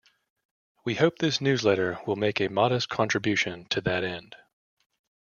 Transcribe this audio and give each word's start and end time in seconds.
We 0.83 0.95
hope 0.95 1.19
this 1.19 1.39
"Newsletter" 1.39 1.99
will 2.07 2.15
make 2.15 2.41
a 2.41 2.47
modest 2.49 2.89
contribution 2.89 3.65
to 3.65 3.81
that 3.81 4.03
end. 4.03 4.35